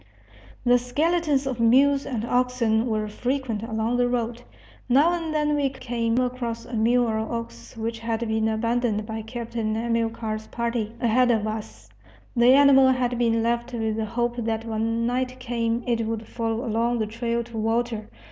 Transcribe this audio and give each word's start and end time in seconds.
The 0.65 0.79
skeletons 0.79 1.45
of 1.45 1.59
mules 1.59 2.07
and 2.07 2.25
oxen 2.25 2.87
were 2.87 3.07
frequent 3.07 3.61
along 3.61 3.97
the 3.97 4.07
road. 4.09 4.41
Now 4.89 5.13
and 5.13 5.31
then 5.31 5.53
we 5.55 5.69
came 5.69 6.17
across 6.17 6.65
a 6.65 6.73
mule 6.73 7.05
or 7.05 7.19
ox 7.19 7.77
which 7.77 7.99
had 7.99 8.27
been 8.27 8.47
abandoned 8.47 9.05
by 9.05 9.21
Captain 9.21 9.75
Amilcar's 9.77 10.47
party, 10.47 10.93
ahead 10.99 11.29
of 11.29 11.45
us. 11.45 11.87
The 12.35 12.51
animal 12.51 12.87
had 12.89 13.19
been 13.19 13.43
left 13.43 13.73
with 13.73 13.95
the 13.95 14.05
hope 14.05 14.37
that 14.37 14.65
when 14.65 15.05
night 15.05 15.37
came 15.39 15.83
it 15.85 16.07
would 16.07 16.25
follow 16.27 16.65
along 16.65 16.97
the 16.97 17.05
trail 17.05 17.43
to 17.43 17.57
water. 17.59 18.09